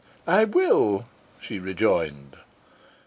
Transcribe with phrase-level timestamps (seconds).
[0.25, 1.05] "I will I will,"
[1.39, 2.35] she rejoined.